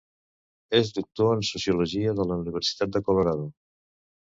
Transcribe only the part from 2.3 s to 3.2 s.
la Universitat de